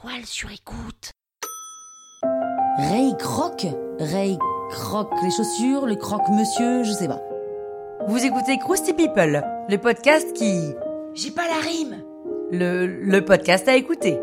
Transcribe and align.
toile 0.00 0.24
sur 0.24 0.50
écoute. 0.50 1.10
Ray 2.78 3.16
Croc 3.18 3.66
Ray 3.98 4.38
Croc 4.70 5.10
les 5.22 5.30
chaussures, 5.30 5.86
le 5.86 5.96
croque 5.96 6.28
monsieur, 6.30 6.84
je 6.84 6.92
sais 6.92 7.08
pas. 7.08 7.20
Vous 8.06 8.24
écoutez 8.24 8.58
Krusty 8.58 8.92
People, 8.92 9.42
le 9.68 9.76
podcast 9.76 10.32
qui... 10.34 10.72
J'ai 11.14 11.30
pas 11.30 11.48
la 11.48 11.60
rime. 11.60 12.04
Le, 12.52 12.86
le 12.86 13.24
podcast 13.24 13.66
à 13.66 13.76
écouter. 13.76 14.20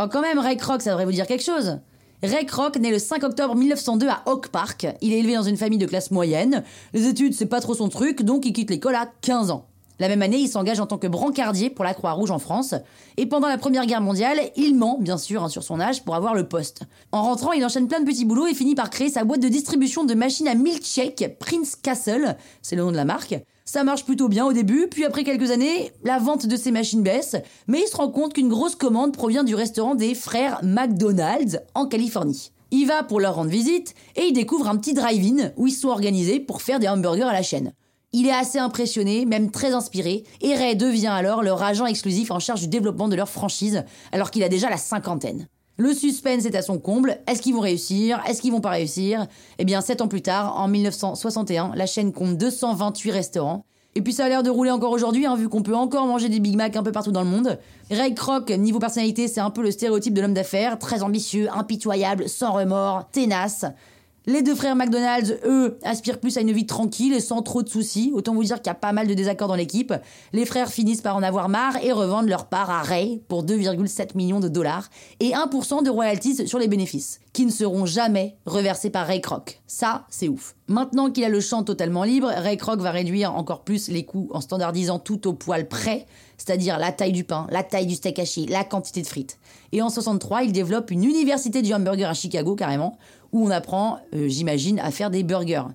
Oh 0.00 0.06
quand 0.10 0.22
même, 0.22 0.38
Ray 0.38 0.56
Kroc, 0.56 0.82
ça 0.82 0.90
devrait 0.90 1.04
vous 1.04 1.12
dire 1.12 1.26
quelque 1.26 1.44
chose. 1.44 1.78
Ray 2.22 2.46
Kroc, 2.46 2.76
né 2.78 2.90
le 2.90 2.98
5 2.98 3.22
octobre 3.22 3.54
1902 3.54 4.08
à 4.08 4.22
Oak 4.26 4.48
Park, 4.48 4.88
il 5.02 5.12
est 5.12 5.18
élevé 5.20 5.34
dans 5.34 5.42
une 5.42 5.56
famille 5.56 5.78
de 5.78 5.86
classe 5.86 6.10
moyenne. 6.10 6.64
Les 6.94 7.06
études, 7.06 7.34
c'est 7.34 7.46
pas 7.46 7.60
trop 7.60 7.74
son 7.74 7.88
truc, 7.88 8.22
donc 8.22 8.44
il 8.44 8.52
quitte 8.52 8.70
l'école 8.70 8.96
à 8.96 9.08
15 9.20 9.50
ans. 9.52 9.66
La 10.00 10.08
même 10.08 10.22
année, 10.22 10.38
il 10.38 10.48
s'engage 10.48 10.78
en 10.78 10.86
tant 10.86 10.98
que 10.98 11.08
brancardier 11.08 11.70
pour 11.70 11.84
la 11.84 11.94
Croix-Rouge 11.94 12.30
en 12.30 12.38
France. 12.38 12.74
Et 13.16 13.26
pendant 13.26 13.48
la 13.48 13.58
Première 13.58 13.86
Guerre 13.86 14.00
mondiale, 14.00 14.38
il 14.56 14.76
ment, 14.76 14.96
bien 15.00 15.18
sûr, 15.18 15.42
hein, 15.42 15.48
sur 15.48 15.64
son 15.64 15.80
âge 15.80 16.04
pour 16.04 16.14
avoir 16.14 16.34
le 16.34 16.46
poste. 16.46 16.82
En 17.10 17.22
rentrant, 17.22 17.52
il 17.52 17.64
enchaîne 17.64 17.88
plein 17.88 18.00
de 18.00 18.04
petits 18.04 18.24
boulots 18.24 18.46
et 18.46 18.54
finit 18.54 18.76
par 18.76 18.90
créer 18.90 19.08
sa 19.08 19.24
boîte 19.24 19.40
de 19.40 19.48
distribution 19.48 20.04
de 20.04 20.14
machines 20.14 20.46
à 20.46 20.54
milkshake, 20.54 21.38
Prince 21.40 21.74
Castle, 21.74 22.36
c'est 22.62 22.76
le 22.76 22.82
nom 22.82 22.92
de 22.92 22.96
la 22.96 23.04
marque. 23.04 23.36
Ça 23.64 23.84
marche 23.84 24.04
plutôt 24.04 24.28
bien 24.28 24.46
au 24.46 24.52
début, 24.52 24.86
puis 24.88 25.04
après 25.04 25.24
quelques 25.24 25.50
années, 25.50 25.92
la 26.02 26.18
vente 26.18 26.46
de 26.46 26.56
ces 26.56 26.70
machines 26.70 27.02
baisse, 27.02 27.36
mais 27.66 27.80
il 27.82 27.88
se 27.88 27.96
rend 27.96 28.08
compte 28.08 28.32
qu'une 28.32 28.48
grosse 28.48 28.76
commande 28.76 29.12
provient 29.12 29.44
du 29.44 29.54
restaurant 29.54 29.94
des 29.94 30.14
frères 30.14 30.60
McDonald's 30.62 31.58
en 31.74 31.86
Californie. 31.86 32.50
Il 32.70 32.86
va 32.86 33.02
pour 33.02 33.20
leur 33.20 33.34
rendre 33.34 33.50
visite 33.50 33.94
et 34.16 34.26
il 34.26 34.32
découvre 34.32 34.68
un 34.68 34.76
petit 34.76 34.94
drive-in 34.94 35.50
où 35.56 35.66
ils 35.66 35.72
sont 35.72 35.88
organisés 35.88 36.40
pour 36.40 36.62
faire 36.62 36.78
des 36.78 36.88
hamburgers 36.88 37.28
à 37.28 37.32
la 37.32 37.42
chaîne. 37.42 37.72
Il 38.14 38.26
est 38.26 38.32
assez 38.32 38.58
impressionné, 38.58 39.26
même 39.26 39.50
très 39.50 39.74
inspiré, 39.74 40.24
et 40.40 40.54
Ray 40.54 40.76
devient 40.76 41.08
alors 41.08 41.42
leur 41.42 41.62
agent 41.62 41.84
exclusif 41.84 42.30
en 42.30 42.38
charge 42.38 42.62
du 42.62 42.68
développement 42.68 43.06
de 43.06 43.14
leur 43.14 43.28
franchise, 43.28 43.84
alors 44.12 44.30
qu'il 44.30 44.42
a 44.42 44.48
déjà 44.48 44.70
la 44.70 44.78
cinquantaine. 44.78 45.46
Le 45.76 45.92
suspense 45.92 46.46
est 46.46 46.56
à 46.56 46.62
son 46.62 46.78
comble. 46.78 47.18
Est-ce 47.26 47.42
qu'ils 47.42 47.54
vont 47.54 47.60
réussir? 47.60 48.22
Est-ce 48.26 48.40
qu'ils 48.40 48.50
vont 48.50 48.62
pas 48.62 48.70
réussir? 48.70 49.26
Eh 49.58 49.66
bien, 49.66 49.82
sept 49.82 50.00
ans 50.00 50.08
plus 50.08 50.22
tard, 50.22 50.58
en 50.58 50.68
1961, 50.68 51.72
la 51.74 51.84
chaîne 51.84 52.14
compte 52.14 52.38
228 52.38 53.10
restaurants. 53.10 53.66
Et 53.94 54.00
puis 54.00 54.14
ça 54.14 54.24
a 54.24 54.28
l'air 54.30 54.42
de 54.42 54.48
rouler 54.48 54.70
encore 54.70 54.92
aujourd'hui, 54.92 55.26
hein, 55.26 55.36
vu 55.36 55.50
qu'on 55.50 55.62
peut 55.62 55.76
encore 55.76 56.06
manger 56.06 56.30
des 56.30 56.40
Big 56.40 56.56
Mac 56.56 56.76
un 56.76 56.82
peu 56.82 56.92
partout 56.92 57.12
dans 57.12 57.22
le 57.22 57.28
monde. 57.28 57.58
Ray 57.90 58.14
Kroc, 58.14 58.48
niveau 58.50 58.78
personnalité, 58.78 59.28
c'est 59.28 59.40
un 59.40 59.50
peu 59.50 59.62
le 59.62 59.70
stéréotype 59.70 60.14
de 60.14 60.22
l'homme 60.22 60.34
d'affaires, 60.34 60.78
très 60.78 61.02
ambitieux, 61.02 61.48
impitoyable, 61.52 62.26
sans 62.26 62.52
remords, 62.52 63.10
tenace. 63.12 63.66
Les 64.28 64.42
deux 64.42 64.54
frères 64.54 64.76
McDonald's, 64.76 65.32
eux, 65.46 65.78
aspirent 65.82 66.20
plus 66.20 66.36
à 66.36 66.42
une 66.42 66.52
vie 66.52 66.66
tranquille 66.66 67.14
et 67.14 67.20
sans 67.20 67.40
trop 67.40 67.62
de 67.62 67.68
soucis. 67.70 68.12
Autant 68.14 68.34
vous 68.34 68.44
dire 68.44 68.58
qu'il 68.58 68.66
y 68.66 68.68
a 68.68 68.74
pas 68.74 68.92
mal 68.92 69.06
de 69.06 69.14
désaccords 69.14 69.48
dans 69.48 69.54
l'équipe. 69.54 69.94
Les 70.34 70.44
frères 70.44 70.68
finissent 70.68 71.00
par 71.00 71.16
en 71.16 71.22
avoir 71.22 71.48
marre 71.48 71.82
et 71.82 71.92
revendent 71.92 72.28
leur 72.28 72.44
part 72.44 72.68
à 72.68 72.82
Ray 72.82 73.22
pour 73.28 73.42
2,7 73.42 74.14
millions 74.16 74.38
de 74.38 74.48
dollars 74.48 74.90
et 75.20 75.30
1% 75.30 75.82
de 75.82 75.88
royalties 75.88 76.46
sur 76.46 76.58
les 76.58 76.68
bénéfices, 76.68 77.20
qui 77.32 77.46
ne 77.46 77.50
seront 77.50 77.86
jamais 77.86 78.36
reversés 78.44 78.90
par 78.90 79.06
Ray 79.06 79.22
Kroc. 79.22 79.62
Ça, 79.66 80.04
c'est 80.10 80.28
ouf. 80.28 80.56
Maintenant 80.66 81.10
qu'il 81.10 81.24
a 81.24 81.30
le 81.30 81.40
champ 81.40 81.62
totalement 81.62 82.04
libre, 82.04 82.28
Ray 82.28 82.58
Kroc 82.58 82.80
va 82.80 82.90
réduire 82.90 83.34
encore 83.34 83.64
plus 83.64 83.88
les 83.88 84.04
coûts 84.04 84.28
en 84.34 84.42
standardisant 84.42 84.98
tout 84.98 85.26
au 85.26 85.32
poil 85.32 85.66
près, 85.66 86.04
c'est-à-dire 86.36 86.78
la 86.78 86.92
taille 86.92 87.12
du 87.12 87.24
pain, 87.24 87.46
la 87.50 87.62
taille 87.62 87.86
du 87.86 87.94
steak 87.94 88.18
haché, 88.18 88.44
la 88.44 88.64
quantité 88.64 89.00
de 89.00 89.06
frites. 89.06 89.38
Et 89.72 89.80
en 89.80 89.88
63, 89.88 90.42
il 90.42 90.52
développe 90.52 90.90
une 90.90 91.04
université 91.04 91.62
du 91.62 91.72
hamburger 91.72 92.10
à 92.10 92.14
Chicago 92.14 92.54
carrément, 92.54 92.98
où 93.32 93.46
on 93.46 93.50
apprend, 93.50 93.98
euh, 94.14 94.17
j'imagine, 94.26 94.80
à 94.80 94.90
faire 94.90 95.10
des 95.10 95.22
burgers. 95.22 95.66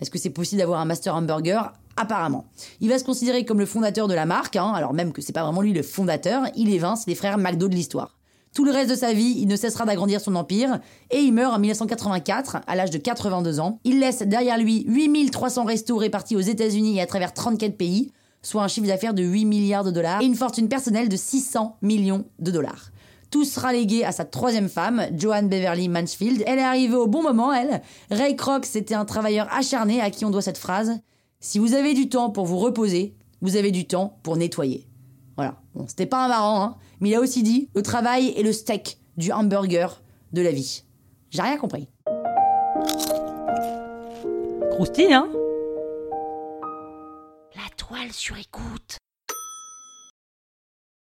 Est-ce 0.00 0.10
que 0.10 0.18
c'est 0.18 0.30
possible 0.30 0.60
d'avoir 0.60 0.80
un 0.80 0.84
master 0.84 1.14
hamburger? 1.14 1.72
Apparemment. 1.96 2.46
Il 2.80 2.88
va 2.88 2.98
se 2.98 3.04
considérer 3.04 3.44
comme 3.44 3.58
le 3.58 3.66
fondateur 3.66 4.08
de 4.08 4.14
la 4.14 4.24
marque, 4.24 4.56
hein, 4.56 4.72
alors 4.74 4.94
même 4.94 5.12
que 5.12 5.20
c'est 5.20 5.32
pas 5.32 5.42
vraiment 5.42 5.60
lui 5.60 5.72
le 5.72 5.82
fondateur, 5.82 6.44
il 6.54 6.72
est 6.72 6.78
Vince, 6.78 7.06
les 7.06 7.14
frères 7.14 7.36
McDo 7.36 7.68
de 7.68 7.74
l'histoire. 7.74 8.16
Tout 8.54 8.64
le 8.64 8.72
reste 8.72 8.90
de 8.90 8.96
sa 8.96 9.12
vie, 9.12 9.36
il 9.38 9.46
ne 9.46 9.54
cessera 9.54 9.84
d'agrandir 9.84 10.20
son 10.20 10.34
empire, 10.34 10.80
et 11.10 11.18
il 11.18 11.32
meurt 11.32 11.54
en 11.54 11.58
1984, 11.58 12.58
à 12.66 12.74
l'âge 12.74 12.90
de 12.90 12.98
82 12.98 13.60
ans. 13.60 13.78
Il 13.84 14.00
laisse 14.00 14.22
derrière 14.22 14.58
lui 14.58 14.84
8300 14.88 15.64
restos 15.64 15.96
répartis 15.96 16.34
aux 16.34 16.40
États-Unis 16.40 16.98
et 16.98 17.00
à 17.00 17.06
travers 17.06 17.32
34 17.32 17.76
pays, 17.76 18.10
soit 18.42 18.62
un 18.62 18.68
chiffre 18.68 18.88
d'affaires 18.88 19.14
de 19.14 19.22
8 19.22 19.44
milliards 19.44 19.84
de 19.84 19.90
dollars, 19.90 20.20
et 20.20 20.24
une 20.24 20.34
fortune 20.34 20.68
personnelle 20.68 21.08
de 21.08 21.16
600 21.16 21.76
millions 21.82 22.24
de 22.40 22.50
dollars. 22.50 22.90
Tout 23.30 23.44
sera 23.44 23.72
légué 23.72 24.04
à 24.04 24.10
sa 24.10 24.24
troisième 24.24 24.68
femme, 24.68 25.06
Joanne 25.16 25.48
Beverly 25.48 25.88
Mansfield. 25.88 26.42
Elle 26.46 26.58
est 26.58 26.62
arrivée 26.62 26.96
au 26.96 27.06
bon 27.06 27.22
moment, 27.22 27.52
elle. 27.52 27.80
Ray 28.10 28.34
Kroc, 28.34 28.66
c'était 28.66 28.94
un 28.94 29.04
travailleur 29.04 29.46
acharné 29.52 30.00
à 30.00 30.10
qui 30.10 30.24
on 30.24 30.30
doit 30.30 30.42
cette 30.42 30.58
phrase. 30.58 30.98
Si 31.38 31.60
vous 31.60 31.74
avez 31.74 31.94
du 31.94 32.08
temps 32.08 32.30
pour 32.30 32.46
vous 32.46 32.58
reposer, 32.58 33.14
vous 33.40 33.56
avez 33.56 33.70
du 33.70 33.86
temps 33.86 34.18
pour 34.24 34.36
nettoyer. 34.36 34.88
Voilà. 35.36 35.60
Bon, 35.74 35.86
c'était 35.86 36.06
pas 36.06 36.24
un 36.24 36.28
marrant, 36.28 36.62
hein, 36.62 36.76
mais 36.98 37.10
il 37.10 37.14
a 37.14 37.20
aussi 37.20 37.44
dit 37.44 37.68
le 37.72 37.82
travail 37.82 38.34
est 38.36 38.42
le 38.42 38.52
steak 38.52 38.98
du 39.16 39.30
hamburger 39.30 40.02
de 40.32 40.42
la 40.42 40.50
vie. 40.50 40.82
J'ai 41.30 41.42
rien 41.42 41.56
compris. 41.56 41.88
Croustille, 44.72 45.12
hein? 45.12 45.28
La 47.54 47.68
toile 47.76 48.12
sur 48.12 48.36
écoute. 48.36 48.98